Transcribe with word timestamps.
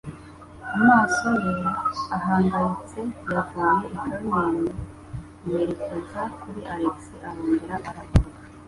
Amaso 0.77 1.27
ye 1.45 1.53
ahangayitse 2.15 2.99
yavuye 3.33 3.73
i 3.89 3.91
Carmen 3.97 4.59
yerekeza 5.47 6.21
kuri 6.39 6.59
Alex 6.73 6.97
arongera 7.29 7.75
aragaruka. 7.89 8.39